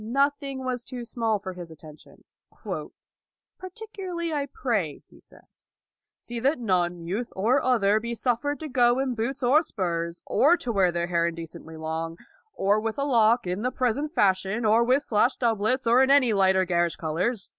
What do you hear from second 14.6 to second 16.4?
or with slashed doublets, or in any